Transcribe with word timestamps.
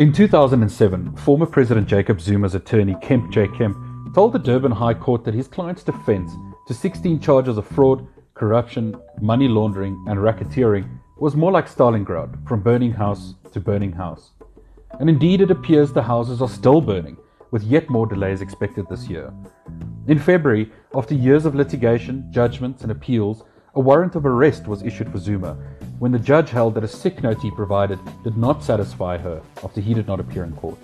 In 0.00 0.14
2007, 0.14 1.14
former 1.16 1.44
President 1.44 1.86
Jacob 1.86 2.22
Zuma's 2.22 2.54
attorney 2.54 2.96
Kemp 3.02 3.30
J. 3.30 3.46
Kemp 3.48 3.76
told 4.14 4.32
the 4.32 4.38
Durban 4.38 4.72
High 4.72 4.94
Court 4.94 5.24
that 5.24 5.34
his 5.34 5.46
client's 5.46 5.82
defense 5.82 6.32
to 6.68 6.72
16 6.72 7.20
charges 7.20 7.58
of 7.58 7.66
fraud, 7.66 8.08
corruption, 8.32 8.96
money 9.20 9.46
laundering, 9.46 10.02
and 10.08 10.18
racketeering 10.18 10.88
was 11.18 11.36
more 11.36 11.52
like 11.52 11.68
Stalingrad, 11.68 12.48
from 12.48 12.62
burning 12.62 12.92
house 12.92 13.34
to 13.52 13.60
burning 13.60 13.92
house. 13.92 14.30
And 14.98 15.10
indeed, 15.10 15.42
it 15.42 15.50
appears 15.50 15.92
the 15.92 16.00
houses 16.02 16.40
are 16.40 16.48
still 16.48 16.80
burning, 16.80 17.18
with 17.50 17.62
yet 17.64 17.90
more 17.90 18.06
delays 18.06 18.40
expected 18.40 18.86
this 18.88 19.06
year. 19.06 19.30
In 20.06 20.18
February, 20.18 20.72
after 20.94 21.14
years 21.14 21.44
of 21.44 21.54
litigation, 21.54 22.26
judgments, 22.30 22.84
and 22.84 22.90
appeals, 22.90 23.44
a 23.74 23.80
warrant 23.80 24.14
of 24.14 24.24
arrest 24.24 24.66
was 24.66 24.82
issued 24.82 25.12
for 25.12 25.18
Zuma 25.18 25.58
when 26.00 26.12
the 26.12 26.18
judge 26.18 26.48
held 26.48 26.74
that 26.74 26.82
a 26.82 26.88
sick 26.88 27.22
note 27.22 27.38
he 27.42 27.50
provided 27.50 27.98
did 28.24 28.34
not 28.34 28.64
satisfy 28.64 29.18
her 29.18 29.42
after 29.62 29.82
he 29.82 29.92
did 29.92 30.06
not 30.06 30.18
appear 30.18 30.44
in 30.44 30.52
court. 30.56 30.78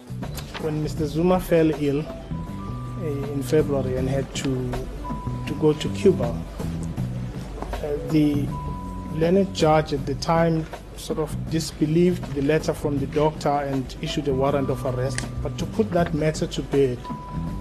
When 0.60 0.84
Mr. 0.84 1.06
Zuma 1.06 1.40
fell 1.40 1.70
ill 1.82 2.00
eh, 2.00 3.32
in 3.32 3.42
February 3.42 3.96
and 3.96 4.10
had 4.10 4.32
to, 4.34 4.70
to 5.46 5.54
go 5.58 5.72
to 5.72 5.88
Cuba, 5.94 6.24
uh, 6.26 7.96
the 8.10 8.46
learned 9.14 9.54
judge 9.54 9.94
at 9.94 10.04
the 10.04 10.16
time 10.16 10.66
sort 10.98 11.18
of 11.18 11.34
disbelieved 11.50 12.22
the 12.34 12.42
letter 12.42 12.74
from 12.74 12.98
the 12.98 13.06
doctor 13.06 13.48
and 13.48 13.96
issued 14.02 14.28
a 14.28 14.34
warrant 14.34 14.68
of 14.68 14.84
arrest. 14.84 15.26
But 15.42 15.56
to 15.56 15.64
put 15.64 15.90
that 15.92 16.12
matter 16.12 16.46
to 16.46 16.62
bed 16.62 16.98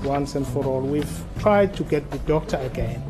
once 0.04 0.36
and 0.36 0.46
for 0.46 0.66
all, 0.66 0.82
we've 0.82 1.24
tried 1.40 1.74
to 1.78 1.86
get 1.86 2.12
the 2.12 2.20
doctor 2.20 2.58
again, 2.58 3.02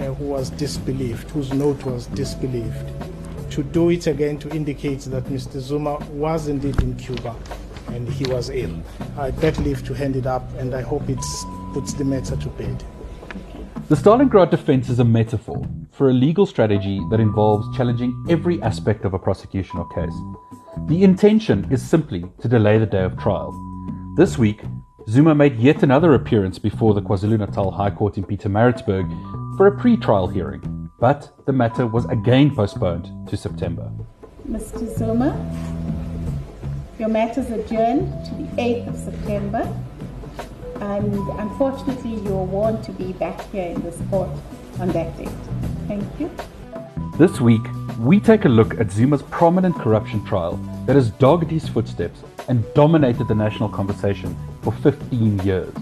uh, 0.00 0.14
who 0.14 0.24
was 0.24 0.50
disbelieved, 0.50 1.30
whose 1.30 1.52
note 1.52 1.84
was 1.84 2.06
disbelieved 2.06 2.90
to 3.54 3.62
do 3.62 3.90
it 3.90 4.08
again 4.08 4.36
to 4.36 4.50
indicate 4.50 4.98
that 5.02 5.22
Mr. 5.26 5.60
Zuma 5.60 5.98
was 6.10 6.48
indeed 6.48 6.82
in 6.82 6.96
Cuba 6.96 7.36
and 7.92 8.08
he 8.08 8.24
was 8.26 8.50
ill. 8.50 8.82
I 9.16 9.30
beg 9.30 9.56
leave 9.58 9.86
to 9.86 9.94
hand 9.94 10.16
it 10.16 10.26
up 10.26 10.42
and 10.58 10.74
I 10.74 10.82
hope 10.82 11.08
it 11.08 11.24
puts 11.72 11.92
the 11.92 12.04
matter 12.04 12.34
to 12.34 12.48
bed. 12.48 12.82
The 13.88 13.94
Stalingrad 13.94 14.50
defense 14.50 14.88
is 14.88 14.98
a 14.98 15.04
metaphor 15.04 15.62
for 15.92 16.10
a 16.10 16.12
legal 16.12 16.46
strategy 16.46 17.00
that 17.10 17.20
involves 17.20 17.76
challenging 17.76 18.12
every 18.28 18.60
aspect 18.60 19.04
of 19.04 19.14
a 19.14 19.20
prosecution 19.20 19.78
or 19.78 19.88
case. 19.90 20.16
The 20.88 21.04
intention 21.04 21.68
is 21.70 21.80
simply 21.80 22.24
to 22.40 22.48
delay 22.48 22.78
the 22.78 22.86
day 22.86 23.04
of 23.04 23.16
trial. 23.16 23.52
This 24.16 24.36
week, 24.36 24.62
Zuma 25.08 25.32
made 25.32 25.60
yet 25.60 25.84
another 25.84 26.14
appearance 26.14 26.58
before 26.58 26.92
the 26.92 27.02
KwaZulu 27.02 27.38
Natal 27.38 27.70
High 27.70 27.90
Court 27.90 28.18
in 28.18 28.24
Pietermaritzburg 28.24 29.56
for 29.56 29.68
a 29.68 29.78
pre 29.78 29.96
trial 29.96 30.26
hearing 30.26 30.73
but 31.04 31.30
the 31.44 31.52
matter 31.52 31.86
was 31.86 32.06
again 32.06 32.56
postponed 32.56 33.10
to 33.28 33.36
September. 33.36 33.92
Mr. 34.48 34.88
Zuma, 34.96 35.30
your 36.98 37.10
matter 37.10 37.42
is 37.42 37.50
adjourned 37.50 38.08
to 38.24 38.34
the 38.36 38.48
8th 38.56 38.88
of 38.88 38.96
September, 38.96 39.62
and 40.80 41.14
unfortunately, 41.38 42.14
you're 42.24 42.46
warned 42.46 42.82
to 42.84 42.92
be 42.92 43.12
back 43.12 43.38
here 43.50 43.66
in 43.74 43.82
this 43.82 44.00
court 44.08 44.30
on 44.80 44.88
that 44.92 45.14
date. 45.18 45.28
Thank 45.88 46.04
you. 46.18 46.30
This 47.18 47.38
week, 47.38 47.66
we 48.00 48.18
take 48.18 48.46
a 48.46 48.48
look 48.48 48.80
at 48.80 48.90
Zuma's 48.90 49.24
prominent 49.24 49.74
corruption 49.74 50.24
trial 50.24 50.56
that 50.86 50.96
has 50.96 51.10
dogged 51.10 51.50
his 51.50 51.68
footsteps 51.68 52.20
and 52.48 52.64
dominated 52.72 53.28
the 53.28 53.34
national 53.34 53.68
conversation 53.68 54.34
for 54.62 54.72
15 54.72 55.38
years. 55.40 55.74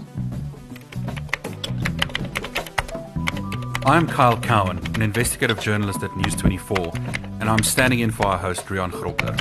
I'm 3.85 4.07
Kyle 4.07 4.39
Cowan, 4.39 4.77
an 4.95 5.01
investigative 5.01 5.59
journalist 5.59 6.03
at 6.03 6.15
News 6.15 6.35
24, 6.35 6.93
and 7.41 7.49
I'm 7.49 7.63
standing 7.63 7.99
in 7.99 8.11
for 8.11 8.25
our 8.27 8.37
host, 8.37 8.65
Riaan 8.67 8.91
Grobler. 8.91 9.37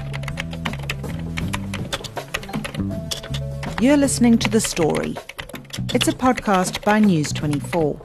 You're 3.80 3.96
listening 3.96 4.38
to 4.38 4.48
The 4.48 4.60
Story. 4.60 5.16
It's 5.94 6.08
a 6.08 6.12
podcast 6.12 6.84
by 6.84 6.98
News 6.98 7.32
24. 7.32 8.00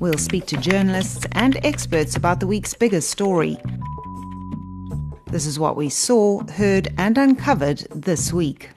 We'll 0.00 0.18
speak 0.18 0.44
to 0.48 0.58
journalists 0.58 1.26
and 1.32 1.58
experts 1.64 2.14
about 2.14 2.40
the 2.40 2.46
week's 2.46 2.74
biggest 2.74 3.08
story. 3.08 3.56
This 5.28 5.46
is 5.46 5.58
what 5.58 5.76
we 5.76 5.88
saw, 5.88 6.44
heard, 6.44 6.88
and 6.98 7.16
uncovered 7.16 7.86
this 7.90 8.34
week. 8.34 8.68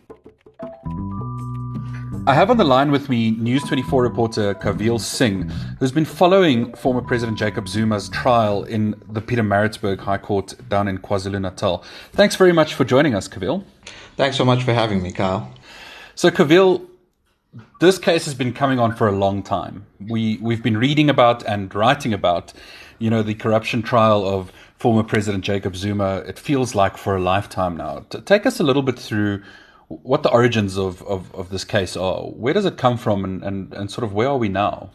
I 2.28 2.34
have 2.34 2.50
on 2.50 2.58
the 2.58 2.64
line 2.64 2.90
with 2.90 3.08
me 3.08 3.32
News 3.32 3.64
24 3.66 4.02
reporter 4.02 4.56
Kaveel 4.56 5.00
Singh, 5.00 5.48
who's 5.78 5.92
been 5.92 6.06
following 6.06 6.74
former 6.74 7.02
President 7.02 7.38
Jacob 7.38 7.68
Zuma's 7.68 8.10
trial 8.10 8.64
in 8.64 9.00
the 9.08 9.22
Pietermaritzburg 9.22 10.00
High 10.00 10.18
Court 10.18 10.56
down 10.68 10.88
in 10.88 10.98
KwaZulu 10.98 11.40
Natal. 11.40 11.84
Thanks 12.14 12.36
very 12.36 12.52
much 12.52 12.74
for 12.74 12.84
joining 12.84 13.14
us, 13.14 13.28
Kaveel. 13.28 13.64
Thanks 14.18 14.38
so 14.38 14.44
much 14.44 14.64
for 14.64 14.74
having 14.74 15.04
me, 15.04 15.12
Kyle. 15.12 15.54
So, 16.16 16.32
Kaveel, 16.32 16.88
this 17.80 18.00
case 18.00 18.26
has 18.26 18.34
been 18.34 18.54
coming 18.54 18.80
on 18.80 18.96
for 18.96 19.08
a 19.08 19.12
long 19.12 19.44
time. 19.44 19.86
We 20.00 20.40
we've 20.42 20.64
been 20.64 20.78
reading 20.78 21.12
about 21.12 21.44
and 21.44 21.74
writing 21.76 22.12
about, 22.12 22.54
you 22.98 23.12
know, 23.12 23.22
the 23.22 23.36
corruption 23.36 23.84
trial 23.84 24.28
of 24.28 24.52
former 24.78 25.04
President 25.04 25.44
Jacob 25.44 25.76
Zuma. 25.76 26.24
It 26.28 26.40
feels 26.40 26.74
like 26.74 26.98
for 26.98 27.16
a 27.16 27.22
lifetime 27.22 27.78
now. 27.78 28.04
take 28.26 28.48
us 28.48 28.60
a 28.60 28.64
little 28.64 28.82
bit 28.82 28.98
through 28.98 29.44
what 29.88 30.24
the 30.24 30.32
origins 30.32 30.78
of, 30.78 31.02
of, 31.04 31.34
of 31.36 31.50
this 31.50 31.64
case 31.64 31.96
are. 31.96 32.22
Where 32.22 32.54
does 32.54 32.66
it 32.66 32.78
come 32.78 32.98
from, 32.98 33.24
and, 33.24 33.44
and, 33.44 33.74
and 33.74 33.92
sort 33.92 34.04
of 34.04 34.14
where 34.14 34.30
are 34.30 34.38
we 34.38 34.50
now? 34.50 34.90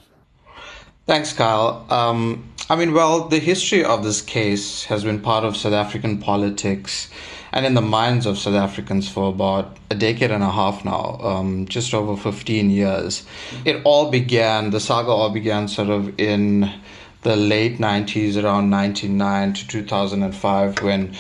Thanks, 1.07 1.33
Kyle. 1.33 1.87
Um, 1.91 2.53
I 2.69 2.77
mean, 2.77 2.93
well, 2.93 3.29
the 3.29 3.39
history 3.39 3.85
of 3.85 4.05
this 4.05 4.21
case 4.21 4.85
has 4.85 5.03
been 5.03 5.21
part 5.21 5.45
of 5.45 5.57
South 5.57 5.73
African 5.73 6.19
politics 6.19 7.11
and 7.53 7.67
in 7.67 7.75
the 7.75 7.83
minds 7.83 8.27
of 8.27 8.39
South 8.39 8.55
Africans 8.55 9.09
for 9.09 9.31
about 9.31 9.77
a 9.91 9.95
decade 9.95 10.31
and 10.31 10.43
a 10.43 10.51
half 10.51 10.85
now, 10.85 11.19
um, 11.21 11.67
just 11.67 11.93
over 11.95 12.17
15 12.17 12.71
years. 12.71 13.25
It 13.65 13.83
all 13.85 14.11
began, 14.11 14.71
the 14.71 14.81
saga 14.81 15.11
all 15.11 15.31
began 15.31 15.67
sort 15.67 15.89
of 15.89 16.19
in 16.19 16.73
the 17.23 17.37
late 17.37 17.79
90s, 17.79 18.43
around 18.43 18.71
1999 18.71 19.55
to 19.55 19.67
2005, 19.67 20.83
when 20.83 21.15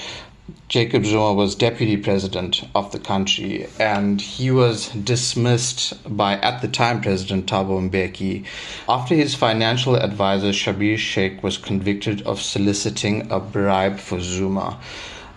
Jacob 0.68 1.04
Zuma 1.04 1.34
was 1.34 1.54
deputy 1.54 1.96
president 1.96 2.64
of 2.74 2.92
the 2.92 2.98
country, 2.98 3.66
and 3.78 4.20
he 4.20 4.50
was 4.50 4.88
dismissed 4.90 5.94
by, 6.16 6.34
at 6.38 6.62
the 6.62 6.68
time, 6.68 7.00
President 7.00 7.46
Thabo 7.46 7.90
Mbeki 7.90 8.44
after 8.88 9.14
his 9.14 9.34
financial 9.34 9.96
advisor 9.96 10.50
Schabir 10.50 10.94
Shaik 10.94 11.42
was 11.42 11.58
convicted 11.58 12.22
of 12.22 12.40
soliciting 12.40 13.30
a 13.30 13.40
bribe 13.40 13.98
for 13.98 14.20
Zuma. 14.20 14.78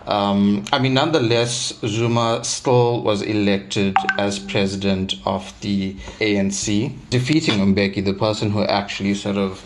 Um, 0.06 0.64
I 0.70 0.78
mean, 0.80 0.94
nonetheless, 0.94 1.72
Zuma 1.86 2.44
still 2.44 3.02
was 3.02 3.22
elected 3.22 3.96
as 4.18 4.38
president 4.38 5.14
of 5.24 5.58
the 5.62 5.94
ANC, 6.20 6.92
defeating 7.08 7.54
Mbeki, 7.74 8.04
the 8.04 8.12
person 8.12 8.50
who 8.50 8.64
actually 8.64 9.14
sort 9.14 9.36
of 9.36 9.64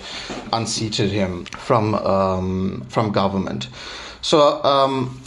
unseated 0.53 1.10
him 1.10 1.44
from 1.47 1.94
um, 1.97 2.86
from 2.88 3.10
government. 3.10 3.69
So 4.20 4.62
um, 4.65 5.20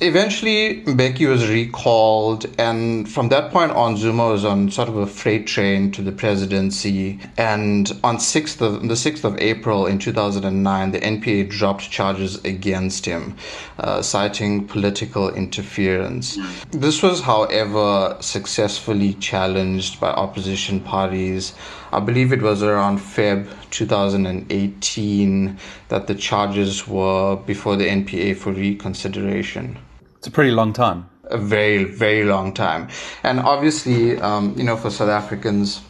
Eventually, 0.00 0.84
Mbeki 0.84 1.28
was 1.28 1.48
recalled, 1.48 2.46
and 2.56 3.08
from 3.08 3.30
that 3.30 3.50
point 3.50 3.72
on, 3.72 3.96
Zuma 3.96 4.28
was 4.28 4.44
on 4.44 4.70
sort 4.70 4.88
of 4.88 4.96
a 4.96 5.08
freight 5.08 5.48
train 5.48 5.90
to 5.90 6.02
the 6.02 6.12
presidency. 6.12 7.18
And 7.36 7.90
on 8.04 8.18
6th 8.18 8.60
of, 8.60 8.82
the 8.82 8.94
6th 8.94 9.24
of 9.24 9.36
April 9.38 9.86
in 9.86 9.98
2009, 9.98 10.92
the 10.92 11.00
NPA 11.00 11.50
dropped 11.50 11.90
charges 11.90 12.36
against 12.44 13.06
him, 13.06 13.34
uh, 13.80 14.00
citing 14.00 14.68
political 14.68 15.34
interference. 15.34 16.38
This 16.70 17.02
was, 17.02 17.22
however, 17.22 18.18
successfully 18.20 19.14
challenged 19.14 19.98
by 19.98 20.10
opposition 20.10 20.78
parties. 20.78 21.54
I 21.92 21.98
believe 21.98 22.32
it 22.32 22.40
was 22.40 22.62
around 22.62 23.00
Feb 23.00 23.48
2018 23.70 25.58
that 25.88 26.06
the 26.06 26.14
charges 26.14 26.86
were 26.86 27.34
before 27.34 27.74
the 27.74 27.88
NPA 27.88 28.36
for 28.36 28.52
reconsideration. 28.52 29.76
It's 30.18 30.26
a 30.26 30.32
pretty 30.32 30.50
long 30.50 30.72
time. 30.72 31.08
A 31.30 31.38
very, 31.38 31.84
very 31.84 32.24
long 32.24 32.52
time. 32.52 32.88
And 33.22 33.38
obviously, 33.38 34.20
um, 34.20 34.52
you 34.58 34.64
know, 34.64 34.76
for 34.76 34.90
South 34.90 35.10
Africans, 35.10 35.80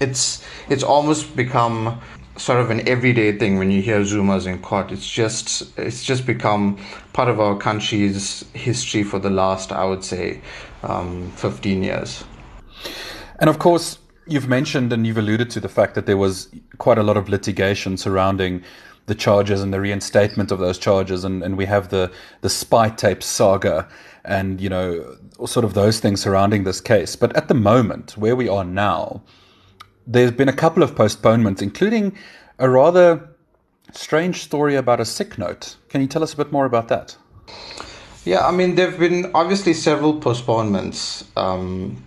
it's 0.00 0.44
it's 0.68 0.82
almost 0.82 1.36
become 1.36 2.00
sort 2.36 2.58
of 2.58 2.70
an 2.70 2.88
everyday 2.88 3.38
thing 3.38 3.58
when 3.58 3.70
you 3.70 3.80
hear 3.80 4.00
Zumas 4.00 4.48
in 4.48 4.60
court. 4.60 4.90
It's 4.90 5.08
just 5.08 5.78
it's 5.78 6.02
just 6.02 6.26
become 6.26 6.76
part 7.12 7.28
of 7.28 7.38
our 7.38 7.56
country's 7.56 8.44
history 8.52 9.04
for 9.04 9.20
the 9.20 9.30
last, 9.30 9.70
I 9.70 9.84
would 9.84 10.02
say, 10.02 10.40
um, 10.82 11.30
15 11.36 11.84
years. 11.84 12.24
And 13.38 13.48
of 13.48 13.60
course, 13.60 13.98
you've 14.26 14.48
mentioned 14.48 14.92
and 14.92 15.06
you've 15.06 15.18
alluded 15.18 15.50
to 15.50 15.60
the 15.60 15.68
fact 15.68 15.94
that 15.94 16.06
there 16.06 16.16
was 16.16 16.48
quite 16.78 16.98
a 16.98 17.04
lot 17.04 17.16
of 17.16 17.28
litigation 17.28 17.96
surrounding 17.96 18.64
the 19.06 19.14
charges 19.14 19.62
and 19.62 19.72
the 19.72 19.80
reinstatement 19.80 20.50
of 20.50 20.58
those 20.58 20.78
charges, 20.78 21.24
and, 21.24 21.42
and 21.42 21.56
we 21.56 21.66
have 21.66 21.88
the 21.88 22.10
the 22.40 22.50
spy 22.50 22.88
tape 22.88 23.22
saga, 23.22 23.88
and 24.24 24.60
you 24.60 24.68
know 24.68 25.16
sort 25.46 25.64
of 25.64 25.74
those 25.74 26.00
things 26.00 26.20
surrounding 26.20 26.64
this 26.64 26.80
case. 26.80 27.16
But 27.16 27.34
at 27.36 27.48
the 27.48 27.54
moment, 27.54 28.16
where 28.16 28.36
we 28.36 28.48
are 28.48 28.64
now, 28.64 29.22
there's 30.06 30.32
been 30.32 30.48
a 30.48 30.52
couple 30.52 30.82
of 30.82 30.94
postponements, 30.94 31.62
including 31.62 32.16
a 32.58 32.68
rather 32.68 33.28
strange 33.92 34.42
story 34.42 34.76
about 34.76 35.00
a 35.00 35.04
sick 35.04 35.38
note. 35.38 35.76
Can 35.88 36.00
you 36.00 36.06
tell 36.06 36.22
us 36.22 36.32
a 36.34 36.36
bit 36.36 36.52
more 36.52 36.64
about 36.64 36.88
that? 36.88 37.16
Yeah, 38.24 38.46
I 38.46 38.52
mean, 38.52 38.76
there 38.76 38.88
have 38.88 39.00
been 39.00 39.32
obviously 39.34 39.74
several 39.74 40.20
postponements 40.20 41.24
um, 41.36 42.02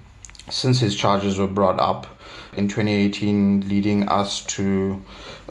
since 0.50 0.80
his 0.80 0.95
charges 0.95 1.38
were 1.38 1.47
brought 1.47 1.80
up 1.80 2.07
in 2.57 2.68
2018, 2.68 3.68
leading 3.68 4.07
us 4.10 4.44
to 4.46 5.02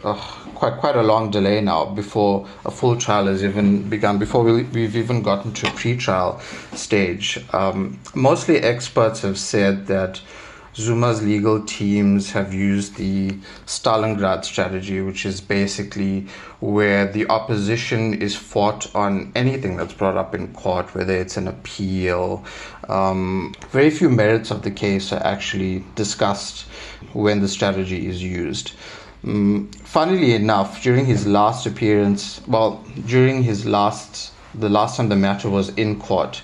uh, 0.03 0.15
quite 0.55 0.79
quite 0.79 0.97
a 0.97 1.03
long 1.03 1.31
delay 1.31 1.61
now 1.61 1.85
before 1.87 2.47
a 2.65 2.71
full 2.71 2.97
trial 2.97 3.27
has 3.27 3.43
even 3.43 3.89
begun, 3.89 4.19
before 4.19 4.45
we, 4.45 4.65
we've 4.65 4.97
even 4.97 5.23
gotten 5.23 5.53
to 5.53 5.67
a 5.67 5.71
pre-trial 5.71 6.41
stage. 6.75 7.45
Um, 7.53 7.99
mostly 8.15 8.59
experts 8.59 9.23
have 9.23 9.39
said 9.39 9.87
that 9.87 10.21
Zuma's 10.76 11.23
legal 11.23 11.65
teams 11.65 12.32
have 12.32 12.53
used 12.53 12.97
the 12.97 13.31
Stalingrad 13.65 14.44
strategy, 14.44 15.00
which 15.00 15.25
is 15.25 15.41
basically 15.41 16.26
where 16.59 17.06
the 17.06 17.29
opposition 17.29 18.15
is 18.21 18.35
fought 18.35 18.93
on 18.94 19.31
anything 19.37 19.76
that's 19.76 19.93
brought 19.94 20.17
up 20.17 20.35
in 20.35 20.53
court, 20.53 20.93
whether 20.94 21.15
it's 21.15 21.37
an 21.37 21.47
appeal. 21.47 22.44
Um, 22.88 23.55
very 23.71 23.91
few 23.91 24.11
merits 24.11 24.50
of 24.50 24.62
the 24.62 24.71
case 24.73 25.12
are 25.12 25.25
actually 25.25 25.85
discussed 25.94 26.62
when 27.12 27.41
the 27.41 27.49
strategy 27.49 28.09
is 28.09 28.20
used. 28.20 28.73
Um, 29.23 29.70
funnily 29.85 30.35
enough, 30.35 30.82
during 30.82 31.06
his 31.06 31.25
last 31.25 31.67
appearance, 31.67 32.41
well, 32.49 32.85
during 33.06 33.44
his 33.44 33.65
last, 33.65 34.32
the 34.55 34.69
last 34.69 34.97
time 34.97 35.09
the 35.09 35.17
matter 35.17 35.49
was 35.49 35.69
in 35.70 36.00
court, 36.00 36.43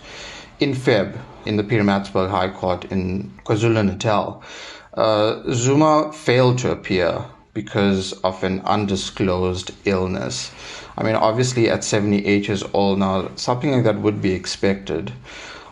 in 0.61 0.75
Feb, 0.75 1.19
in 1.47 1.57
the 1.57 1.65
Pietermaritzburg 1.65 2.31
High 2.31 2.51
Court 2.51 2.85
in 2.87 3.33
KwaZulu 3.45 3.85
Natal, 3.87 4.43
uh, 4.95 5.43
Zuma 5.53 6.13
failed 6.13 6.59
to 6.59 6.71
appear 6.71 7.25
because 7.55 8.13
of 8.23 8.45
an 8.45 8.61
undisclosed 8.61 9.73
illness. 9.85 10.53
I 10.97 11.03
mean, 11.03 11.17
obviously, 11.17 11.71
at 11.71 11.83
78 11.83 12.47
years 12.47 12.63
old 12.75 12.99
now, 12.99 13.31
something 13.37 13.73
like 13.73 13.85
that 13.85 14.01
would 14.01 14.21
be 14.21 14.33
expected. 14.33 15.13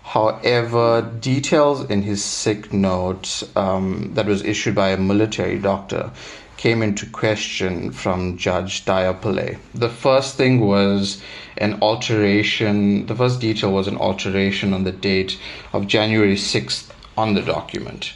However, 0.03 1.03
details 1.21 1.85
in 1.91 2.03
his 2.03 2.25
sick 2.25 2.73
note 2.73 3.43
um, 3.57 4.13
that 4.15 4.25
was 4.25 4.43
issued 4.43 4.75
by 4.75 4.89
a 4.89 4.97
military 4.97 5.59
doctor 5.59 6.11
came 6.59 6.83
into 6.83 7.07
question 7.07 7.93
from 7.93 8.37
Judge 8.37 8.85
Diapole. 8.85 9.57
The 9.75 9.89
first 9.89 10.37
thing 10.37 10.61
was 10.61 11.23
an 11.57 11.79
alteration, 11.81 13.07
the 13.07 13.15
first 13.15 13.41
detail 13.41 13.73
was 13.73 13.89
an 13.89 13.97
alteration 13.97 14.75
on 14.75 14.85
the 14.85 14.93
date 14.93 15.39
of 15.73 15.87
January 15.87 16.35
6th 16.35 16.91
on 17.17 17.35
the 17.35 17.43
document. 17.43 18.13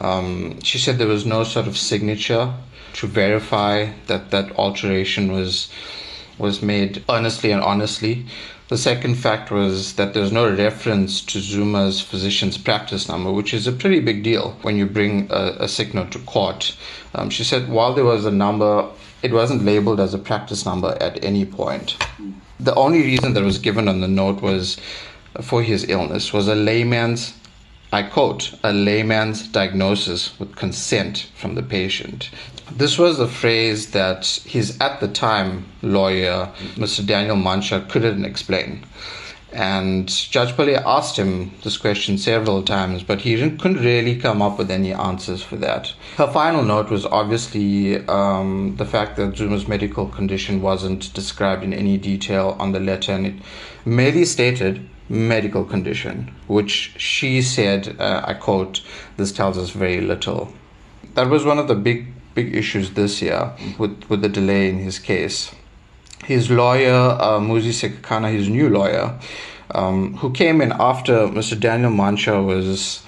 Um, 0.00 0.60
she 0.62 0.78
said 0.78 0.98
there 0.98 1.06
was 1.06 1.26
no 1.26 1.44
sort 1.44 1.66
of 1.66 1.76
signature 1.76 2.52
to 2.94 3.06
verify 3.06 3.92
that 4.06 4.30
that 4.30 4.58
alteration 4.58 5.30
was 5.30 5.70
was 6.38 6.62
made 6.62 7.04
earnestly 7.08 7.50
and 7.50 7.62
honestly. 7.62 8.26
The 8.68 8.78
second 8.78 9.16
fact 9.16 9.50
was 9.50 9.96
that 9.96 10.14
there's 10.14 10.32
no 10.32 10.48
reference 10.50 11.20
to 11.26 11.40
Zuma's 11.40 12.00
physician's 12.00 12.56
practice 12.56 13.08
number, 13.08 13.30
which 13.30 13.52
is 13.52 13.66
a 13.66 13.72
pretty 13.72 14.00
big 14.00 14.22
deal 14.22 14.56
when 14.62 14.76
you 14.76 14.86
bring 14.86 15.28
a, 15.30 15.56
a 15.60 15.94
note 15.94 16.12
to 16.12 16.18
court. 16.20 16.74
Um, 17.14 17.28
she 17.28 17.44
said 17.44 17.68
while 17.68 17.92
there 17.92 18.04
was 18.04 18.24
a 18.24 18.30
number, 18.30 18.88
it 19.22 19.32
wasn't 19.32 19.64
labeled 19.64 20.00
as 20.00 20.14
a 20.14 20.18
practice 20.18 20.64
number 20.64 20.96
at 21.00 21.22
any 21.22 21.44
point. 21.44 21.96
The 22.58 22.74
only 22.74 23.02
reason 23.02 23.34
that 23.34 23.44
was 23.44 23.58
given 23.58 23.88
on 23.88 24.00
the 24.00 24.08
note 24.08 24.40
was 24.40 24.78
for 25.42 25.62
his 25.62 25.88
illness 25.88 26.32
was 26.32 26.48
a 26.48 26.54
layman's 26.54 27.34
I 27.94 28.02
quote, 28.04 28.54
a 28.64 28.72
layman's 28.72 29.46
diagnosis 29.46 30.38
with 30.40 30.56
consent 30.56 31.30
from 31.34 31.56
the 31.56 31.62
patient. 31.62 32.30
This 32.76 32.98
was 32.98 33.20
a 33.20 33.28
phrase 33.28 33.90
that 33.90 34.26
his 34.46 34.78
at 34.80 35.00
the 35.00 35.08
time 35.08 35.66
lawyer, 35.82 36.50
Mr. 36.76 37.04
Daniel 37.04 37.36
Mantsha, 37.36 37.88
couldn't 37.88 38.24
explain. 38.24 38.84
And 39.52 40.08
Judge 40.08 40.56
Pillay 40.56 40.82
asked 40.82 41.18
him 41.18 41.52
this 41.62 41.76
question 41.76 42.16
several 42.16 42.62
times, 42.62 43.02
but 43.02 43.20
he 43.20 43.36
couldn't 43.36 43.84
really 43.84 44.16
come 44.16 44.40
up 44.40 44.56
with 44.58 44.70
any 44.70 44.94
answers 44.94 45.42
for 45.42 45.56
that. 45.56 45.92
Her 46.16 46.26
final 46.26 46.62
note 46.62 46.88
was 46.88 47.04
obviously 47.04 47.98
um, 48.06 48.76
the 48.76 48.86
fact 48.86 49.16
that 49.16 49.36
Zuma's 49.36 49.68
medical 49.68 50.06
condition 50.06 50.62
wasn't 50.62 51.12
described 51.12 51.62
in 51.62 51.74
any 51.74 51.98
detail 51.98 52.56
on 52.58 52.72
the 52.72 52.80
letter, 52.80 53.12
and 53.12 53.26
it 53.26 53.34
merely 53.84 54.24
stated 54.24 54.88
medical 55.10 55.64
condition, 55.64 56.34
which 56.46 56.94
she 56.96 57.42
said, 57.42 57.94
uh, 58.00 58.22
I 58.24 58.32
quote, 58.32 58.80
this 59.18 59.32
tells 59.32 59.58
us 59.58 59.70
very 59.70 60.00
little. 60.00 60.54
That 61.14 61.28
was 61.28 61.44
one 61.44 61.58
of 61.58 61.68
the 61.68 61.74
big, 61.74 62.06
big 62.34 62.54
issues 62.54 62.92
this 62.92 63.22
year 63.22 63.52
with, 63.78 64.08
with 64.08 64.22
the 64.22 64.28
delay 64.28 64.68
in 64.68 64.78
his 64.78 64.98
case. 64.98 65.54
His 66.24 66.50
lawyer, 66.50 66.92
uh, 66.92 67.40
Muzi 67.40 67.72
Sikhakhane, 67.72 68.32
his 68.32 68.48
new 68.48 68.68
lawyer, 68.68 69.18
um, 69.74 70.14
who 70.14 70.30
came 70.32 70.60
in 70.60 70.72
after 70.72 71.26
Mr. 71.28 71.58
Daniel 71.58 71.90
Mantsha 71.90 72.44
was 72.44 73.02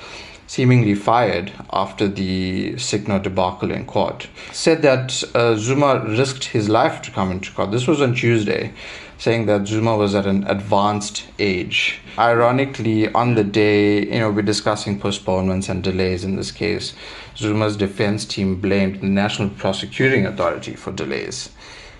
seemingly 0.46 0.94
fired 0.94 1.52
after 1.72 2.06
the 2.08 2.76
note 3.06 3.22
debacle 3.22 3.70
in 3.70 3.84
court, 3.86 4.28
said 4.52 4.82
that 4.82 5.22
uh, 5.34 5.56
Zuma 5.56 6.04
risked 6.06 6.44
his 6.44 6.68
life 6.68 7.02
to 7.02 7.10
come 7.10 7.30
into 7.30 7.50
court. 7.52 7.70
This 7.70 7.86
was 7.86 8.00
on 8.00 8.14
Tuesday 8.14 8.72
saying 9.18 9.46
that 9.46 9.66
Zuma 9.66 9.96
was 9.96 10.14
at 10.14 10.26
an 10.26 10.44
advanced 10.46 11.26
age. 11.38 12.00
Ironically, 12.18 13.12
on 13.12 13.34
the 13.34 13.44
day, 13.44 14.04
you 14.04 14.18
know, 14.18 14.30
we're 14.30 14.42
discussing 14.42 14.98
postponements 14.98 15.68
and 15.68 15.82
delays 15.82 16.24
in 16.24 16.36
this 16.36 16.50
case, 16.50 16.94
Zuma's 17.36 17.76
defense 17.76 18.24
team 18.24 18.60
blamed 18.60 19.00
the 19.00 19.06
National 19.06 19.50
Prosecuting 19.50 20.26
Authority 20.26 20.74
for 20.74 20.92
delays, 20.92 21.50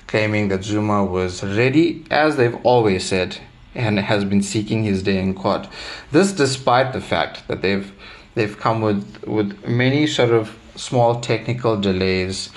claiming 0.07 0.49
that 0.49 0.65
Zuma 0.65 1.05
was 1.05 1.43
ready, 1.43 2.05
as 2.11 2.37
they've 2.37 2.59
always 2.65 3.05
said, 3.05 3.39
and 3.75 3.99
has 3.99 4.25
been 4.25 4.43
seeking 4.43 4.85
his 4.85 5.03
day 5.03 5.19
in 5.19 5.35
court. 5.35 5.67
This 6.13 6.33
despite 6.33 6.93
the 6.93 7.01
fact 7.01 7.49
that 7.49 7.63
they've 7.63 7.93
they've 8.35 8.59
come 8.59 8.81
with 8.81 9.25
with 9.27 9.67
many 9.67 10.07
sort 10.07 10.31
of 10.31 10.57
small 10.77 11.21
technical 11.21 11.81
delays 11.81 12.51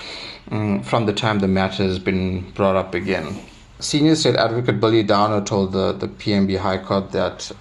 um, 0.50 0.82
from 0.82 1.06
the 1.06 1.12
time 1.12 1.38
the 1.38 1.48
matter 1.48 1.82
has 1.84 1.98
been 1.98 2.50
brought 2.52 2.76
up 2.76 2.94
again. 2.94 3.40
Senior 3.80 4.16
State 4.16 4.34
Advocate 4.34 4.80
Billy 4.80 5.04
Downer 5.04 5.40
told 5.40 5.72
the, 5.72 5.92
the 5.92 6.08
PMB 6.08 6.58
High 6.58 6.78
Court 6.78 7.12
that, 7.12 7.52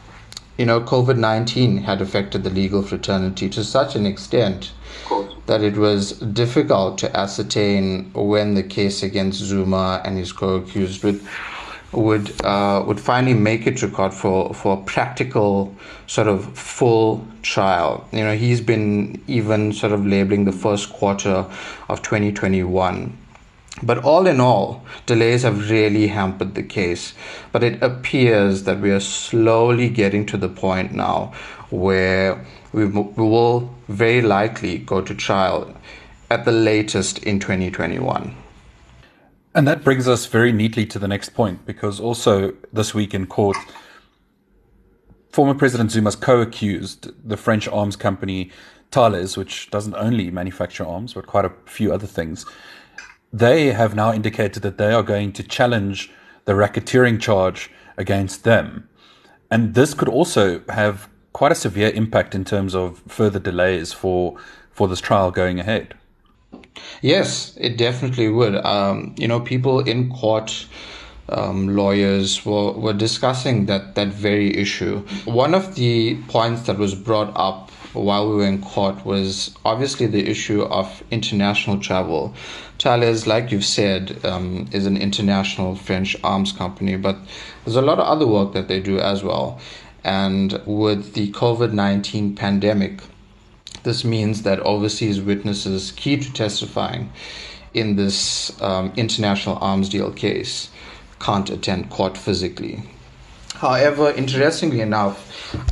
you 0.58 0.66
know, 0.66 0.82
COVID 0.82 1.18
19 1.18 1.78
had 1.78 2.02
affected 2.02 2.44
the 2.44 2.50
legal 2.50 2.82
fraternity 2.82 3.50
to 3.50 3.64
such 3.64 3.96
an 3.96 4.06
extent 4.08 4.72
that 5.46 5.62
it 5.62 5.78
was 5.78 6.14
difficult 6.14 6.98
to 6.98 7.16
ascertain 7.16 8.12
when 8.14 8.56
the 8.56 8.64
case 8.64 9.04
against 9.04 9.40
Zuma 9.40 10.02
and 10.04 10.18
his 10.18 10.34
co 10.34 10.56
accused 10.56 11.04
would 11.04 11.22
would 11.92 12.42
uh, 12.44 12.84
would 12.86 13.00
finally 13.00 13.34
make 13.34 13.66
it 13.66 13.78
to 13.78 13.88
court 13.88 14.14
for 14.14 14.54
for 14.54 14.78
a 14.78 14.82
practical 14.84 15.76
sort 16.06 16.28
of 16.28 16.58
full 16.58 17.26
trial. 17.42 18.08
You 18.12 18.24
know, 18.24 18.36
he's 18.36 18.62
been 18.62 19.22
even 19.28 19.74
sort 19.74 19.94
of 19.94 20.06
labeling 20.06 20.46
the 20.46 20.52
first 20.52 20.92
quarter 20.92 21.46
of 21.90 22.02
2021 22.02 23.18
but 23.84 24.00
all 24.04 24.26
in 24.26 24.40
all, 24.40 24.84
delays 25.06 25.44
have 25.44 25.70
really 25.70 26.08
hampered 26.08 26.56
the 26.56 26.64
case. 26.64 27.14
But 27.52 27.64
it 27.64 27.82
appears 27.84 28.64
that 28.64 28.80
we 28.80 28.92
are 28.92 29.00
slowly 29.00 29.90
getting 29.90 30.26
to 30.28 30.38
the 30.38 30.50
point 30.50 30.94
now 30.94 31.34
where 31.70 32.44
we, 32.74 32.86
we 32.86 33.24
will 33.24 33.74
very 33.88 34.22
likely 34.22 34.80
go 34.80 35.02
to 35.02 35.14
trial 35.14 35.74
at 36.30 36.46
the 36.46 36.52
latest 36.52 37.20
in 37.20 37.40
2021. 37.40 38.36
And 39.58 39.68
that 39.68 39.84
brings 39.84 40.08
us 40.08 40.28
very 40.28 40.52
neatly 40.52 40.86
to 40.86 41.00
the 41.00 41.08
next 41.08 41.30
point 41.30 41.66
because 41.66 42.00
also 42.00 42.54
this 42.72 42.94
week 42.94 43.16
in 43.16 43.26
court, 43.26 43.58
former 45.32 45.56
President 45.56 45.90
Zuma's 45.90 46.16
co 46.16 46.42
accused, 46.42 47.10
the 47.28 47.38
French 47.38 47.68
arms 47.68 47.96
company 47.96 48.52
Thales, 48.92 49.36
which 49.36 49.72
doesn't 49.72 49.96
only 49.96 50.30
manufacture 50.30 50.86
arms, 50.86 51.16
but 51.16 51.26
quite 51.26 51.44
a 51.44 51.54
few 51.66 51.92
other 51.92 52.06
things, 52.06 52.46
they 53.34 53.72
have 53.72 53.96
now 53.96 54.14
indicated 54.14 54.62
that 54.62 54.78
they 54.78 54.94
are 54.94 55.02
going 55.02 55.34
to 55.34 55.42
challenge 55.42 56.12
the 56.46 56.54
racketeering 56.54 57.20
charge 57.20 57.72
against 57.98 58.44
them. 58.44 58.88
And 59.50 59.74
this 59.74 59.96
could 59.96 60.08
also 60.08 60.62
have 60.70 61.10
quite 61.34 61.52
a 61.52 61.56
severe 61.56 61.90
impact 61.90 62.36
in 62.36 62.46
terms 62.46 62.76
of 62.76 63.02
further 63.08 63.40
delays 63.40 63.92
for 63.92 64.38
for 64.70 64.88
this 64.88 65.02
trial 65.02 65.32
going 65.32 65.60
ahead. 65.60 65.96
Yes, 67.02 67.56
it 67.58 67.78
definitely 67.78 68.30
would. 68.30 68.56
Um, 68.56 69.14
you 69.18 69.28
know, 69.28 69.40
people 69.40 69.80
in 69.82 70.10
court, 70.10 70.66
um, 71.30 71.76
lawyers 71.76 72.46
were, 72.46 72.72
were 72.72 72.94
discussing 72.94 73.66
that, 73.68 73.96
that 73.96 74.08
very 74.08 74.56
issue. 74.56 75.00
One 75.26 75.54
of 75.54 75.76
the 75.76 76.18
points 76.28 76.64
that 76.64 76.78
was 76.78 76.96
brought 76.96 77.32
up 77.36 77.70
while 77.94 78.30
we 78.30 78.38
were 78.38 78.46
in 78.46 78.62
court 78.62 79.06
was 79.06 79.56
obviously 79.66 80.08
the 80.08 80.28
issue 80.28 80.62
of 80.64 81.04
international 81.12 81.80
travel. 81.80 82.34
Thales, 82.80 83.26
like 83.26 83.52
you've 83.52 83.66
said, 83.66 84.24
um, 84.24 84.68
is 84.72 84.86
an 84.86 84.98
international 84.98 85.76
French 85.76 86.16
arms 86.24 86.52
company, 86.52 86.96
but 86.96 87.18
there's 87.66 87.76
a 87.76 87.82
lot 87.82 88.00
of 88.00 88.06
other 88.06 88.28
work 88.28 88.54
that 88.54 88.68
they 88.68 88.80
do 88.80 89.00
as 89.00 89.24
well. 89.24 89.60
And 90.04 90.62
with 90.66 91.14
the 91.14 91.32
COVID 91.32 91.74
19 91.74 92.36
pandemic, 92.36 93.02
this 93.88 94.04
means 94.04 94.44
that 94.44 94.60
overseas 94.60 95.22
witnesses 95.22 95.92
key 95.96 96.18
to 96.18 96.34
testifying 96.34 97.10
in 97.74 97.96
this 97.96 98.62
um, 98.62 98.92
international 98.98 99.58
arms 99.62 99.88
deal 99.88 100.12
case 100.12 100.70
can't 101.20 101.50
attend 101.50 101.90
court 101.90 102.18
physically. 102.18 102.84
However, 103.56 104.12
interestingly 104.12 104.82
enough, 104.82 105.18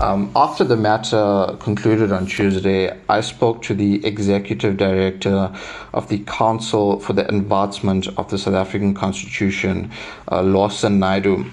um, 0.02 0.32
after 0.36 0.64
the 0.64 0.78
matter 0.78 1.56
concluded 1.60 2.12
on 2.12 2.26
Tuesday, 2.26 2.98
I 3.10 3.22
spoke 3.22 3.62
to 3.64 3.76
the 3.76 4.04
executive 4.04 4.78
director 4.78 5.54
of 5.94 6.08
the 6.08 6.20
Council 6.20 7.00
for 7.00 7.14
the 7.14 7.28
Advancement 7.28 8.08
of 8.18 8.30
the 8.32 8.38
South 8.38 8.56
African 8.56 8.94
Constitution, 8.96 9.92
uh, 10.32 10.42
Lawson 10.42 11.00
Naidoo, 11.00 11.52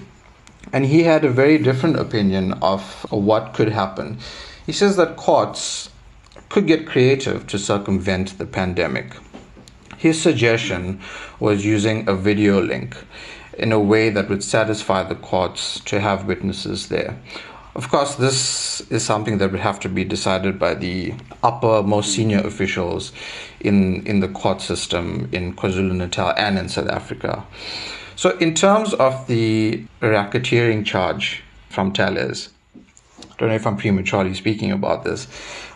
and 0.71 0.85
he 0.85 1.03
had 1.03 1.23
a 1.23 1.29
very 1.29 1.57
different 1.57 1.99
opinion 1.99 2.53
of 2.63 3.05
what 3.11 3.53
could 3.53 3.69
happen. 3.69 4.17
He 4.65 4.71
says 4.71 4.95
that 4.95 5.17
courts 5.17 5.89
could 6.53 6.67
get 6.67 6.85
creative 6.85 7.47
to 7.47 7.57
circumvent 7.57 8.37
the 8.37 8.45
pandemic. 8.45 9.15
His 9.97 10.21
suggestion 10.21 11.01
was 11.39 11.65
using 11.65 12.07
a 12.07 12.13
video 12.13 12.61
link 12.61 12.95
in 13.57 13.71
a 13.71 13.79
way 13.79 14.11
that 14.11 14.29
would 14.29 14.43
satisfy 14.43 15.01
the 15.01 15.15
courts 15.15 15.79
to 15.79 15.99
have 15.99 16.27
witnesses 16.27 16.89
there. 16.89 17.17
Of 17.73 17.89
course, 17.89 18.17
this 18.17 18.81
is 18.91 19.03
something 19.03 19.39
that 19.39 19.51
would 19.51 19.61
have 19.61 19.79
to 19.79 19.89
be 19.89 20.03
decided 20.03 20.59
by 20.59 20.75
the 20.75 21.15
upper, 21.41 21.81
most 21.81 22.13
senior 22.13 22.41
officials 22.41 23.13
in, 23.59 24.05
in 24.05 24.19
the 24.19 24.27
court 24.27 24.61
system 24.61 25.29
in 25.31 25.55
KwaZulu 25.55 25.95
Natal 25.95 26.35
and 26.37 26.59
in 26.59 26.69
South 26.69 26.89
Africa. 26.89 27.43
So, 28.15 28.37
in 28.37 28.53
terms 28.53 28.93
of 28.93 29.25
the 29.25 29.83
racketeering 30.01 30.85
charge 30.85 31.41
from 31.69 31.93
Thales, 31.93 32.49
I 32.75 33.35
don't 33.39 33.49
know 33.49 33.55
if 33.55 33.65
I'm 33.65 33.77
prematurely 33.77 34.35
speaking 34.35 34.71
about 34.71 35.03
this, 35.03 35.27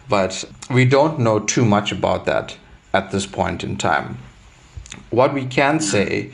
but 0.09 0.45
we 0.69 0.85
don't 0.85 1.19
know 1.19 1.39
too 1.39 1.65
much 1.65 1.91
about 1.91 2.25
that 2.25 2.57
at 2.93 3.11
this 3.11 3.25
point 3.25 3.63
in 3.63 3.77
time. 3.77 4.17
What 5.09 5.33
we 5.33 5.45
can 5.45 5.79
say 5.79 6.31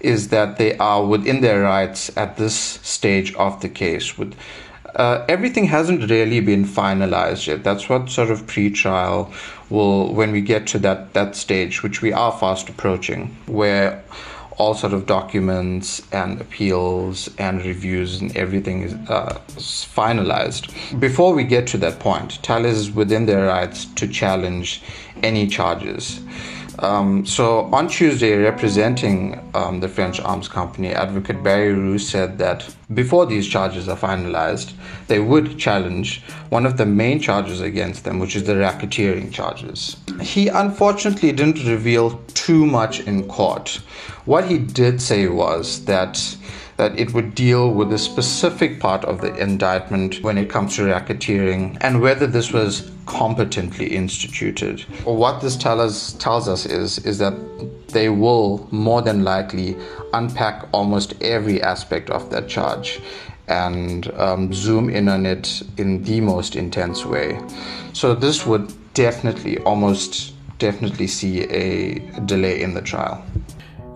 is 0.00 0.28
that 0.28 0.56
they 0.56 0.76
are 0.78 1.04
within 1.04 1.40
their 1.40 1.62
rights 1.62 2.10
at 2.16 2.36
this 2.36 2.54
stage 2.54 3.34
of 3.34 3.60
the 3.60 3.68
case. 3.68 4.16
With 4.16 4.34
uh, 4.96 5.24
everything 5.28 5.66
hasn't 5.66 6.10
really 6.10 6.40
been 6.40 6.64
finalized 6.64 7.46
yet. 7.46 7.62
That's 7.62 7.88
what 7.88 8.10
sort 8.10 8.30
of 8.30 8.46
pre-trial 8.46 9.32
will, 9.68 10.12
when 10.14 10.32
we 10.32 10.40
get 10.40 10.66
to 10.68 10.78
that 10.80 11.12
that 11.14 11.36
stage, 11.36 11.82
which 11.82 12.02
we 12.02 12.12
are 12.12 12.32
fast 12.32 12.68
approaching, 12.68 13.36
where 13.46 14.02
all 14.60 14.74
sort 14.74 14.92
of 14.92 15.06
documents 15.06 16.02
and 16.12 16.38
appeals 16.38 17.30
and 17.38 17.64
reviews 17.64 18.20
and 18.20 18.36
everything 18.36 18.82
is 18.82 18.92
uh, 19.08 19.40
finalized. 19.96 20.68
Before 21.00 21.32
we 21.32 21.44
get 21.44 21.66
to 21.68 21.78
that 21.78 21.98
point, 21.98 22.34
Thales 22.42 22.76
is 22.76 22.90
within 22.90 23.24
their 23.24 23.46
rights 23.46 23.86
to 24.00 24.06
challenge 24.06 24.82
any 25.22 25.46
charges. 25.46 26.20
Um, 26.80 27.26
so 27.26 27.60
on 27.74 27.88
Tuesday, 27.88 28.36
representing 28.36 29.38
um, 29.54 29.80
the 29.80 29.88
French 29.88 30.18
arms 30.20 30.48
company, 30.48 30.88
Advocate 30.88 31.42
Barry 31.42 31.74
Roux 31.74 31.98
said 31.98 32.38
that 32.38 32.74
before 32.94 33.26
these 33.26 33.46
charges 33.46 33.86
are 33.86 33.96
finalized, 33.96 34.72
they 35.06 35.20
would 35.20 35.58
challenge 35.58 36.22
one 36.48 36.64
of 36.64 36.78
the 36.78 36.86
main 36.86 37.20
charges 37.20 37.60
against 37.60 38.04
them, 38.04 38.18
which 38.18 38.34
is 38.34 38.44
the 38.44 38.54
racketeering 38.54 39.30
charges. 39.30 39.96
He 40.22 40.48
unfortunately 40.48 41.32
didn't 41.32 41.62
reveal 41.66 42.18
too 42.28 42.64
much 42.64 43.00
in 43.00 43.28
court. 43.28 43.80
What 44.24 44.48
he 44.48 44.56
did 44.58 45.02
say 45.02 45.28
was 45.28 45.84
that 45.84 46.36
that 46.80 46.98
it 46.98 47.12
would 47.12 47.34
deal 47.34 47.70
with 47.70 47.92
a 47.92 47.98
specific 47.98 48.80
part 48.80 49.04
of 49.04 49.20
the 49.20 49.34
indictment 49.36 50.22
when 50.22 50.38
it 50.38 50.48
comes 50.48 50.76
to 50.76 50.82
racketeering 50.84 51.76
and 51.82 52.00
whether 52.00 52.26
this 52.26 52.54
was 52.54 52.90
competently 53.04 53.94
instituted. 53.94 54.80
What 55.04 55.42
this 55.42 55.58
tell 55.58 55.78
us, 55.78 56.14
tells 56.14 56.48
us 56.48 56.64
is, 56.64 56.98
is 57.04 57.18
that 57.18 57.34
they 57.88 58.08
will 58.08 58.66
more 58.70 59.02
than 59.02 59.24
likely 59.24 59.76
unpack 60.14 60.66
almost 60.72 61.12
every 61.20 61.60
aspect 61.60 62.08
of 62.08 62.30
that 62.30 62.48
charge 62.48 62.98
and 63.48 64.10
um, 64.14 64.50
zoom 64.54 64.88
in 64.88 65.06
on 65.10 65.26
it 65.26 65.62
in 65.76 66.02
the 66.04 66.22
most 66.22 66.56
intense 66.56 67.04
way. 67.04 67.38
So 67.92 68.14
this 68.14 68.46
would 68.46 68.72
definitely, 68.94 69.58
almost 69.64 70.32
definitely 70.56 71.08
see 71.08 71.42
a 71.42 71.98
delay 72.24 72.62
in 72.62 72.72
the 72.72 72.80
trial. 72.80 73.22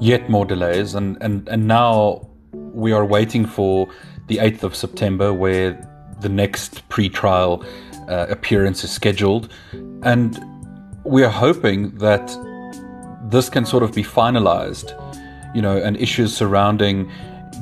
Yet 0.00 0.28
more 0.28 0.44
delays, 0.44 0.94
and, 0.94 1.16
and, 1.22 1.48
and 1.48 1.66
now 1.66 2.28
we 2.54 2.92
are 2.92 3.04
waiting 3.04 3.46
for 3.46 3.88
the 4.28 4.38
8th 4.38 4.62
of 4.62 4.76
September, 4.76 5.32
where 5.32 5.72
the 6.20 6.28
next 6.28 6.88
pre 6.88 7.08
trial 7.08 7.64
uh, 8.08 8.26
appearance 8.28 8.84
is 8.84 8.90
scheduled. 8.90 9.52
And 10.02 10.42
we 11.04 11.22
are 11.22 11.30
hoping 11.30 11.96
that 11.98 12.26
this 13.30 13.48
can 13.48 13.66
sort 13.66 13.82
of 13.82 13.92
be 13.94 14.02
finalized, 14.02 14.92
you 15.54 15.62
know, 15.62 15.76
and 15.76 15.96
issues 15.96 16.36
surrounding 16.36 17.10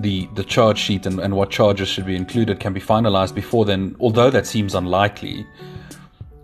the, 0.00 0.28
the 0.34 0.44
charge 0.44 0.78
sheet 0.78 1.06
and, 1.06 1.20
and 1.20 1.36
what 1.36 1.50
charges 1.50 1.88
should 1.88 2.06
be 2.06 2.16
included 2.16 2.60
can 2.60 2.72
be 2.72 2.80
finalized 2.80 3.34
before 3.34 3.64
then, 3.64 3.96
although 4.00 4.30
that 4.30 4.46
seems 4.46 4.74
unlikely. 4.74 5.46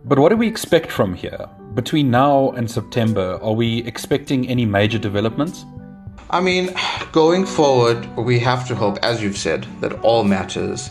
But 0.05 0.19
what 0.19 0.31
do 0.31 0.37
we 0.37 0.47
expect 0.47 0.90
from 0.90 1.14
here? 1.14 1.47
Between 1.75 2.11
now 2.11 2.50
and 2.52 2.71
September, 2.71 3.38
are 3.43 3.52
we 3.52 3.85
expecting 3.85 4.49
any 4.49 4.64
major 4.64 4.99
developments? 4.99 5.64
I 6.30 6.40
mean, 6.40 6.75
going 7.11 7.47
forward, 7.47 8.06
we 8.14 8.38
have 8.40 8.68
to 8.68 8.75
hope, 8.75 8.99
as 9.02 9.23
you've 9.23 9.38
said, 9.38 9.66
that 9.80 9.94
all 10.02 10.25
matters, 10.25 10.90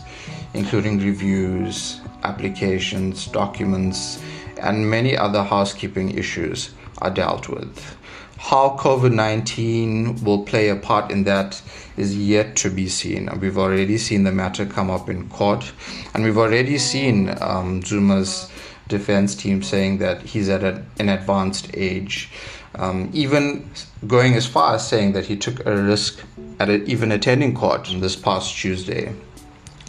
including 0.52 0.98
reviews, 0.98 2.00
applications, 2.24 3.26
documents, 3.26 4.20
and 4.60 4.90
many 4.90 5.16
other 5.16 5.44
housekeeping 5.44 6.18
issues, 6.18 6.70
are 6.98 7.10
dealt 7.10 7.48
with. 7.48 7.96
How 8.38 8.76
COVID 8.80 9.12
19 9.12 10.24
will 10.24 10.44
play 10.44 10.70
a 10.70 10.76
part 10.76 11.12
in 11.12 11.22
that 11.24 11.62
is 11.96 12.16
yet 12.16 12.56
to 12.56 12.70
be 12.70 12.88
seen. 12.88 13.28
We've 13.40 13.58
already 13.58 13.98
seen 13.98 14.24
the 14.24 14.32
matter 14.32 14.66
come 14.66 14.90
up 14.90 15.08
in 15.08 15.28
court, 15.28 15.72
and 16.14 16.24
we've 16.24 16.38
already 16.38 16.78
seen 16.78 17.28
um, 17.40 17.82
Zuma's 17.82 18.50
defense 18.88 19.36
team 19.36 19.62
saying 19.62 19.98
that 19.98 20.22
he's 20.22 20.48
at 20.48 20.64
an 20.64 21.08
advanced 21.08 21.70
age 21.74 22.28
um, 22.74 23.10
even 23.12 23.70
going 24.06 24.34
as 24.34 24.46
far 24.46 24.74
as 24.74 24.86
saying 24.86 25.12
that 25.12 25.26
he 25.26 25.36
took 25.36 25.64
a 25.66 25.76
risk 25.76 26.20
at 26.58 26.68
a, 26.68 26.84
even 26.84 27.12
attending 27.12 27.54
court 27.54 27.88
this 27.94 28.16
past 28.16 28.54
Tuesday. 28.54 29.14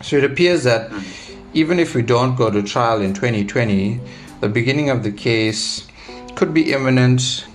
So 0.01 0.17
it 0.17 0.23
appears 0.23 0.63
that 0.63 0.91
even 1.53 1.79
if 1.79 1.95
we 1.95 2.01
don't 2.01 2.35
go 2.35 2.49
to 2.49 2.63
trial 2.63 3.01
in 3.01 3.13
2020, 3.13 3.99
the 4.39 4.49
beginning 4.49 4.89
of 4.89 5.03
the 5.03 5.11
case 5.11 5.87
could 6.35 6.53
be 6.53 6.71
imminent, 6.71 7.45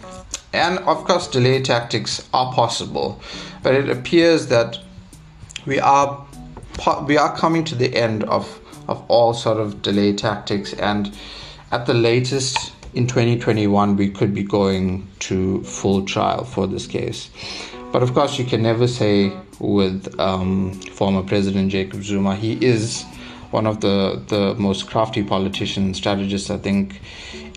and 0.52 0.78
of 0.80 1.04
course, 1.04 1.26
delay 1.26 1.62
tactics 1.62 2.28
are 2.34 2.52
possible. 2.52 3.20
But 3.62 3.74
it 3.74 3.88
appears 3.88 4.48
that 4.48 4.78
we 5.64 5.80
are 5.80 6.26
we 7.06 7.16
are 7.16 7.34
coming 7.36 7.64
to 7.64 7.74
the 7.74 7.94
end 7.94 8.24
of 8.24 8.60
of 8.86 9.02
all 9.08 9.32
sort 9.32 9.58
of 9.58 9.80
delay 9.80 10.12
tactics, 10.12 10.74
and 10.74 11.16
at 11.72 11.86
the 11.86 11.94
latest 11.94 12.73
in 12.94 13.06
2021 13.06 13.96
we 13.96 14.10
could 14.10 14.34
be 14.34 14.42
going 14.42 15.06
to 15.20 15.62
full 15.64 16.04
trial 16.04 16.44
for 16.44 16.66
this 16.66 16.86
case. 16.86 17.30
But 17.92 18.02
of 18.02 18.12
course, 18.12 18.38
you 18.38 18.44
can 18.44 18.62
never 18.62 18.88
say 18.88 19.32
with 19.60 20.18
um, 20.18 20.72
former 20.72 21.22
President 21.22 21.70
Jacob 21.70 22.02
Zuma. 22.02 22.34
He 22.34 22.54
is 22.64 23.04
one 23.52 23.68
of 23.68 23.80
the, 23.80 24.20
the 24.26 24.54
most 24.56 24.88
crafty 24.88 25.22
politicians, 25.22 25.98
strategists 25.98 26.50
I 26.50 26.58
think 26.58 27.00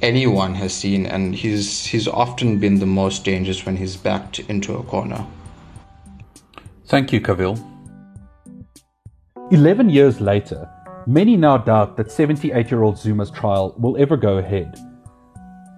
anyone 0.03 0.53
has 0.53 0.73
seen, 0.73 1.07
and 1.07 1.33
he's 1.33 1.85
he's 1.85 2.07
often 2.07 2.59
been 2.59 2.79
the 2.79 2.85
most 2.85 3.25
dangerous 3.25 3.65
when 3.65 3.77
he's 3.77 3.97
backed 3.97 4.39
into 4.41 4.75
a 4.75 4.83
corner. 4.83 5.25
Thank 6.85 7.11
you, 7.11 7.19
Kaveel. 7.19 7.57
Eleven 9.51 9.89
years 9.89 10.21
later, 10.21 10.69
many 11.07 11.35
now 11.35 11.57
doubt 11.57 11.97
that 11.97 12.11
78 12.11 12.69
year 12.69 12.83
old 12.83 12.99
Zuma's 12.99 13.31
trial 13.31 13.73
will 13.79 13.97
ever 13.97 14.17
go 14.17 14.37
ahead. 14.37 14.77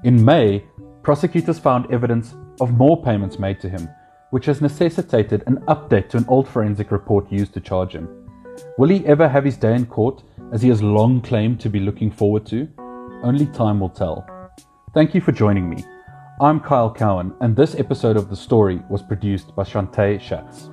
In 0.05 0.23
May, 0.23 0.63
prosecutors 1.03 1.59
found 1.59 1.91
evidence 1.91 2.33
of 2.61 2.71
more 2.71 3.03
payments 3.03 3.37
made 3.37 3.59
to 3.59 3.67
him, 3.67 3.89
which 4.29 4.45
has 4.45 4.61
necessitated 4.61 5.43
an 5.45 5.57
update 5.67 6.07
to 6.09 6.17
an 6.17 6.25
old 6.29 6.47
forensic 6.47 6.91
report 6.91 7.29
used 7.29 7.53
to 7.55 7.59
charge 7.59 7.95
him. 7.95 8.07
Will 8.77 8.87
he 8.87 9.05
ever 9.05 9.27
have 9.27 9.43
his 9.43 9.57
day 9.57 9.75
in 9.75 9.85
court, 9.85 10.23
as 10.53 10.61
he 10.61 10.69
has 10.69 10.81
long 10.81 11.19
claimed 11.19 11.59
to 11.59 11.69
be 11.69 11.81
looking 11.81 12.11
forward 12.11 12.45
to? 12.45 12.65
Only 13.23 13.47
time 13.47 13.81
will 13.81 13.89
tell. 13.89 14.25
Thank 14.93 15.13
you 15.13 15.19
for 15.19 15.33
joining 15.33 15.69
me. 15.69 15.83
I'm 16.39 16.61
Kyle 16.61 16.93
Cowan, 16.93 17.33
and 17.41 17.53
this 17.53 17.75
episode 17.75 18.15
of 18.15 18.29
The 18.29 18.37
Story 18.37 18.81
was 18.89 19.01
produced 19.01 19.53
by 19.53 19.63
Shantae 19.63 20.21
Schatz. 20.21 20.69